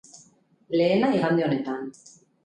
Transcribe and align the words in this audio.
Lehena, 0.79 1.11
igande 1.17 1.43
honetan. 1.47 1.85